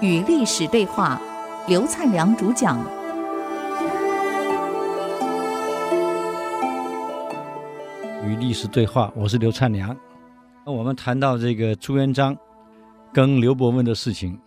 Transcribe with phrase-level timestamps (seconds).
[0.00, 1.20] 与历史对话，
[1.66, 2.78] 刘灿良主讲。
[8.24, 9.96] 与历史对话，我是刘灿良。
[10.64, 12.36] 那我们谈到这个朱元璋
[13.12, 14.38] 跟刘伯温的事情。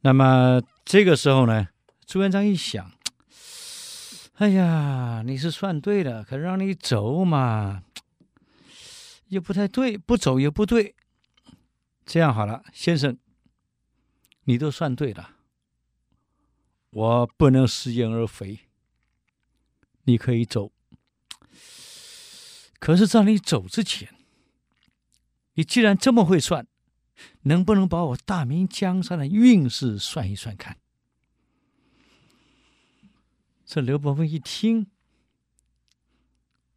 [0.00, 1.68] 那么这个时候呢，
[2.06, 2.90] 朱元璋一想，
[4.36, 7.82] 哎呀，你是算对了，可让你走嘛，
[9.26, 10.94] 也不太对，不走也不对。
[12.04, 13.18] 这样好了，先生。
[14.44, 15.36] 你都算对了，
[16.90, 18.60] 我不能食言而肥。
[20.04, 20.70] 你可以走，
[22.78, 24.14] 可是，在你走之前，
[25.54, 26.68] 你既然这么会算，
[27.42, 30.78] 能不能把我大明江山的运势算一算看？
[33.64, 34.86] 这刘伯温一听，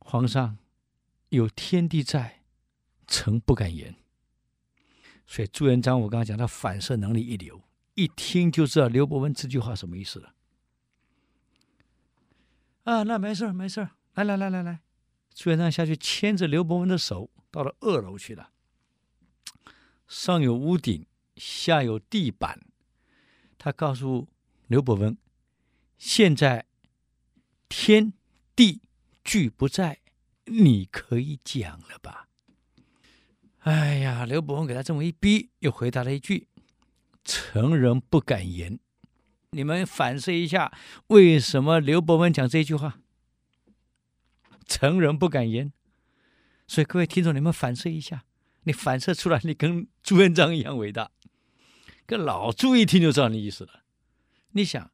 [0.00, 0.58] 皇上
[1.32, 2.42] 有天地在，
[3.06, 3.96] 诚不敢言。
[5.26, 7.62] 所以朱元璋，我刚刚讲他反射能力一流，
[7.94, 10.34] 一听就知道刘伯温这句话什么意思了。
[12.84, 14.80] 啊，那没事儿没事儿，来来来来来，
[15.32, 18.50] 朱元璋下去牵着刘伯温的手到了二楼去了。
[20.06, 22.60] 上有屋顶，下有地板。
[23.56, 24.28] 他告诉
[24.66, 25.16] 刘伯温，
[25.96, 26.66] 现在
[27.70, 28.12] 天
[28.54, 28.82] 地
[29.24, 30.01] 俱不在，
[30.46, 32.28] 你可以讲了吧？
[33.60, 36.48] 哎呀，刘伯温给他这么一逼，又回答了一句
[37.24, 38.80] ：“成人不敢言。”
[39.54, 40.72] 你们反思一下，
[41.08, 42.98] 为什么刘伯温讲这句话
[44.66, 45.72] ？“成人不敢言。”
[46.66, 48.24] 所以各位听众，你们反思一下，
[48.64, 51.10] 你反射出来，你跟朱元璋一样伟大。
[52.04, 53.84] 跟老朱一听就知道你意思了。
[54.52, 54.90] 你想，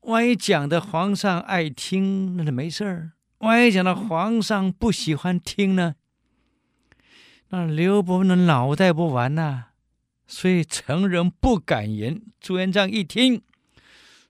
[0.00, 5.96] 万一讲的皇上爱听，那就没事儿；万一讲的皇上不喜欢听呢？
[7.48, 9.66] 那刘伯温的脑袋不完呐、
[10.26, 12.22] 所以成人不敢言。
[12.40, 13.42] 朱元璋一听，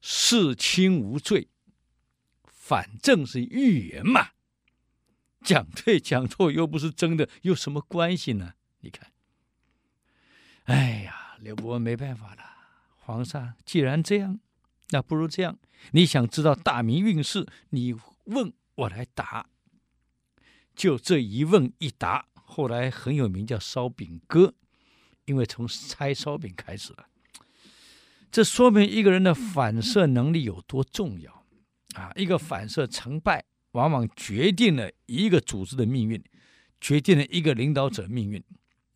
[0.00, 1.48] 事轻无罪，
[2.44, 4.30] 反正是预言嘛，
[5.42, 8.54] 讲对讲错又不是真的，有什么关系呢？
[8.80, 9.10] 你看，
[10.64, 12.42] 哎呀，刘伯温没办法了。
[12.96, 14.40] 皇上既然这样，
[14.90, 15.56] 那不如这样，
[15.92, 17.94] 你想知道大明运势，你
[18.24, 19.48] 问我来答，
[20.74, 22.28] 就这一问一答。
[22.34, 24.54] 后来很有名，叫烧饼哥，
[25.24, 27.08] 因为从拆烧饼开始了。
[28.30, 31.44] 这说明一个人的反射能力有多重要
[31.94, 32.12] 啊！
[32.14, 36.22] 一个反射成败，往往决定了一个组织的命运，
[36.80, 38.42] 决定了一个领导者命运。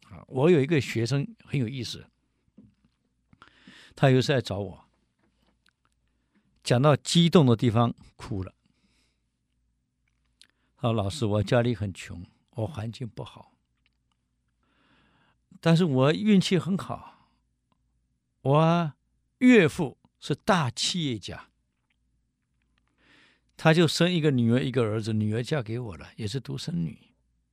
[0.05, 2.07] 啊，我有一个学生很有意思，
[3.97, 4.85] 他有一次来找我，
[6.63, 8.55] 讲到激动的地方哭了。
[10.81, 12.27] 他说：“老师，我家里很穷。”
[12.57, 13.55] 我环境不好，
[15.61, 17.31] 但是我运气很好。
[18.43, 18.93] 我
[19.39, 21.49] 岳父是大企业家，
[23.57, 26.99] 他就生一个女儿，一个儿子，女儿嫁给我了，也是独生女。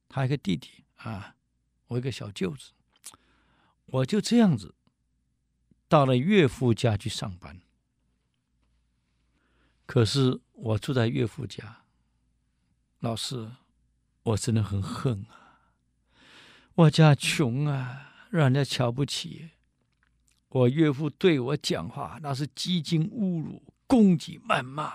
[0.09, 1.35] 他一个弟弟啊，
[1.87, 2.71] 我一个小舅子，
[3.85, 4.75] 我就这样子
[5.87, 7.61] 到了岳父家去上班。
[9.85, 11.85] 可是我住在岳父家，
[12.99, 13.49] 老师。
[14.23, 15.61] 我真的很恨啊！
[16.75, 19.51] 我家穷啊，让人家瞧不起。
[20.49, 24.91] 我岳父对我讲话，那是几经侮辱、攻击、谩骂。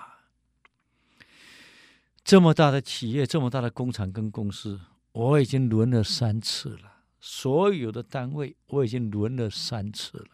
[2.23, 4.79] 这么大的企业，这么大的工厂跟公司，
[5.13, 7.05] 我已经轮了三次了。
[7.19, 10.27] 所有的单位，我已经轮了三次了。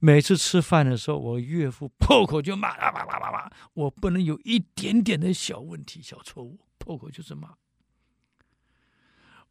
[0.00, 6.58] 每次吃饭的时候，我岳父 破口就骂，啊，骂骂骂骂，我不能有一点点的小问题、小错误。
[6.78, 7.54] 破口就是骂，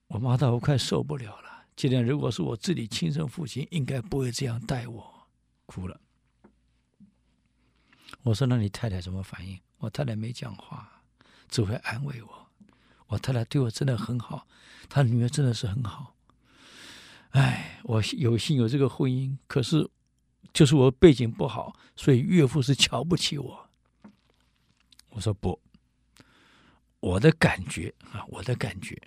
[0.07, 1.66] 我骂到我快受不了了。
[1.75, 5.28] 既然如果是我自己亲生父亲，应该不会这样待我，
[5.68, 6.00] 哭了。
[8.24, 11.03] 我说：“那你太太什么反应？”我太太没讲话，
[11.50, 12.47] 只会安慰我。
[13.07, 14.48] 我太太对我真的很好，
[14.89, 16.16] 她女儿真的是很好。
[17.31, 19.88] 哎，我有幸有这个婚姻，可是
[20.54, 23.69] 就是我背景不好，所以岳父是瞧不起我。
[25.10, 25.60] 我说不。
[27.00, 29.00] 我的感觉啊，我的感觉，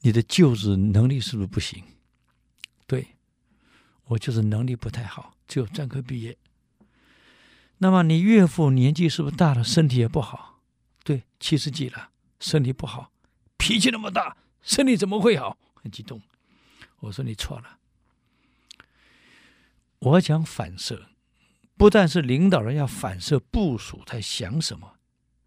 [0.00, 1.82] 你的舅子能力是不是不行？
[2.86, 3.16] 对，
[4.04, 6.36] 我就是能力不太好，只有专科毕业。
[7.78, 10.60] 那么你岳父年纪是不是大了，身体也不好？
[11.02, 13.10] 对，七十几了，身体不好，
[13.56, 15.56] 脾气那么大，身体怎么会好？
[15.74, 16.20] 很激动。
[17.00, 17.78] 我说你错了。
[20.04, 21.06] 我讲反射，
[21.78, 24.98] 不但是领导人要反射部署在想什么，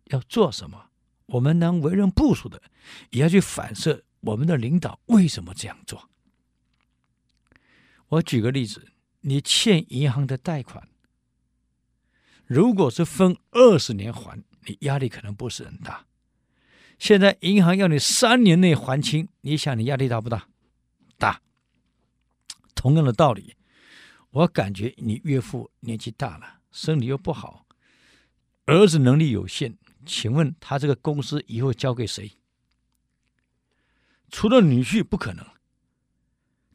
[0.06, 0.90] 要做什么。
[1.28, 2.60] 我们当为人部署的，
[3.12, 6.10] 也要去反射我们的领导为什么这样做。
[8.08, 8.88] 我举个例子，
[9.22, 10.88] 你欠银行的贷款，
[12.46, 16.08] 如果是分二十年还，你压力可能不是很大。
[16.98, 20.48] 现在银行要你三年内还清，你想你压力大不大？
[21.20, 21.42] 大。
[22.74, 23.57] 同样的道理，
[24.32, 27.66] 我感觉你岳父年纪大了，身体又不好，
[28.66, 32.34] 儿子能力有限，请问他这个公司以后交给谁？
[34.30, 35.46] 除了女婿不可能。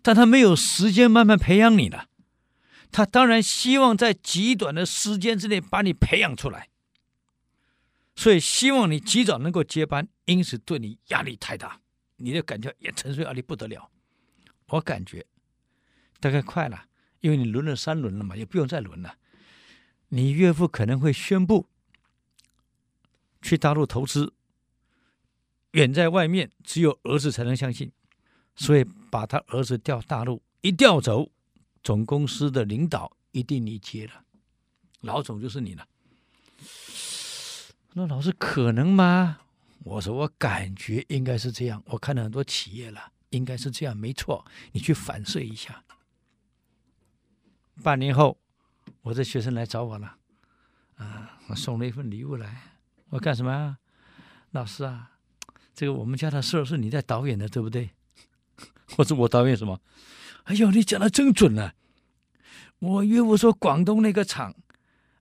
[0.04, 2.08] 但他没有时间慢慢培养你了，
[2.90, 6.70] 他当然希望在极短的时间之内把你培养出来，
[8.16, 11.80] 所以希望你及早能够接班，因此对你压力太大，
[12.16, 13.88] 你的感觉也承受压力不得了。
[14.70, 15.24] 我感觉
[16.18, 16.86] 大概快了，
[17.22, 19.16] 因为你轮了三轮了嘛，也不用再轮了。
[20.08, 21.66] 你岳父可能会宣布
[23.40, 24.34] 去大陆投资，
[25.70, 27.90] 远在外面，只有儿子才能相信。
[28.54, 31.30] 所以把他儿子调大陆，一调走，
[31.82, 34.24] 总公司的领导一定你接了，
[35.00, 35.88] 老总就是你了。
[37.94, 39.38] 那老师可能吗？
[39.84, 44.44] 我说我感觉应该是这样，我看了很多企业了，应该是这样，没错。
[44.72, 45.82] 你去反射一下。
[47.82, 48.38] 半年后，
[49.02, 50.16] 我的学生来找我了，
[50.96, 52.62] 啊，我送了一份礼物来，
[53.10, 53.78] 我干什么啊？
[54.52, 55.10] 老师啊，
[55.74, 57.90] 这个我们家的事儿是你在导演的，对不对？
[58.98, 59.80] 我说我导演什么？
[60.44, 61.74] 哎呦，你讲的真准啊！
[62.78, 64.54] 我岳父说广东那个厂，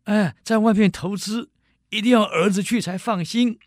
[0.04, 1.50] 哎，在外面投资，
[1.90, 3.60] 一定要儿子去才放心。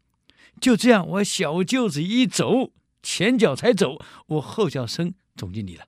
[0.61, 2.71] 就这样，我小舅子一走，
[3.03, 5.87] 前脚才走，我后脚升总经理了，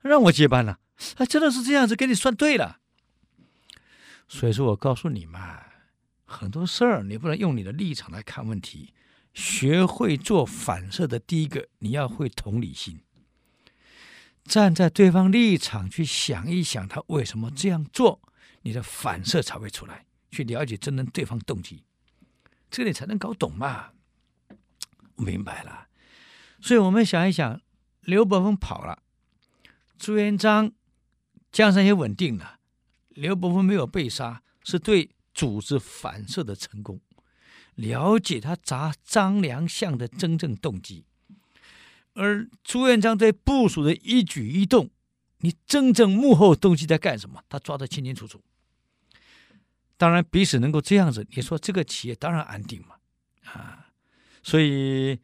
[0.00, 0.78] 让我接班了。
[1.16, 2.80] 啊，真的是这样子，给你算对了。
[4.28, 5.60] 所以说我告诉你嘛，
[6.24, 8.94] 很多事儿你不能用你的立场来看问题。
[9.32, 13.00] 学会做反射的第一个，你要会同理心。
[14.44, 18.20] 站在对方立场去想一想，他为什么这样做，
[18.62, 20.06] 你的反射才会出来。
[20.32, 21.82] 去了解真正对方动机，
[22.70, 23.90] 这个你才能搞懂嘛。
[25.16, 25.88] 明白了，
[26.60, 27.60] 所以我们想一想，
[28.02, 29.02] 刘伯温跑了，
[29.98, 30.72] 朱元璋
[31.52, 32.60] 江山也稳定了，
[33.08, 37.00] 刘伯温没有被杀，是对组织反射的成功。
[37.74, 41.06] 了解他砸张良相的真正动机。
[42.14, 44.90] 而朱元璋对部署的一举一动，
[45.38, 47.42] 你真正幕后动机在干什么？
[47.48, 48.42] 他抓得清清楚楚。
[49.96, 52.96] 当然，彼此能够这样子，你说这个企业当然安定嘛，
[53.52, 53.88] 啊，
[54.42, 55.18] 所以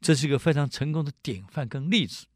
[0.00, 2.26] 这是一个非常成功的典范跟例子。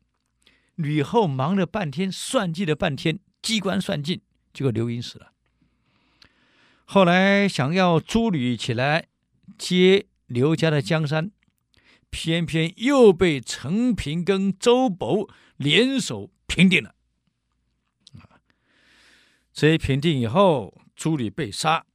[0.76, 4.20] 吕后忙了半天，算计了半天，机关算尽，
[4.52, 5.32] 结果刘盈死了。
[6.84, 9.06] 后来想要朱吕起来
[9.56, 11.30] 接刘家的江山。
[12.12, 16.96] 偏偏又被陈平跟周勃联手平定了，
[18.18, 18.42] 啊！
[19.52, 21.86] 这一平定以后，朱吕被杀，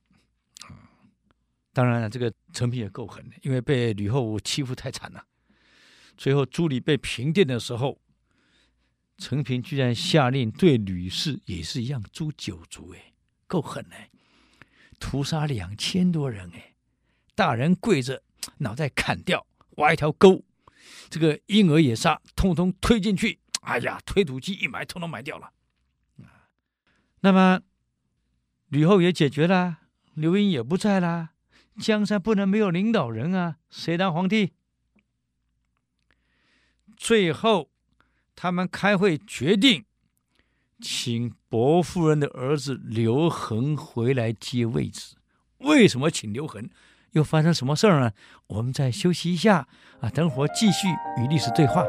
[0.62, 0.88] 啊！
[1.74, 5.26] 当然了，这个陈平也够狠的，因为被吕后欺负太惨了。
[6.16, 8.00] 最后朱吕被平定的时候，
[9.18, 13.14] 陈平居然下令对吕氏也是一样诛九族，哎，
[13.48, 14.10] 够狠哎！
[15.00, 16.76] 屠杀两千多人，哎，
[17.34, 18.24] 大人跪着，
[18.58, 19.46] 脑袋砍掉。
[19.78, 20.44] 挖一条沟，
[21.10, 23.40] 这个婴儿也杀，通通推进去。
[23.62, 25.52] 哎呀，推土机一埋，通通埋掉了。
[26.24, 26.48] 啊
[27.22, 27.62] 那么
[28.68, 29.80] 吕后也解决了，
[30.14, 31.32] 刘盈也不在了，
[31.80, 34.54] 江山不能没有领导人啊，谁当皇帝？
[36.96, 37.70] 最后
[38.36, 39.86] 他们开会决定，
[40.82, 45.16] 请薄夫人的儿子刘恒回来接位置。
[45.60, 46.70] 为什么请刘恒？
[47.12, 48.12] 又发生什么事儿呢？
[48.48, 49.68] 我们再休息一下
[50.02, 50.88] 啊，等会儿继续
[51.18, 51.84] 与历史对话。